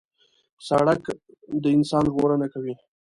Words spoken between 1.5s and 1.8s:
د